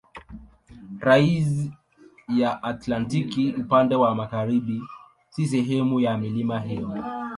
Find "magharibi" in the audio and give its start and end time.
4.15-4.81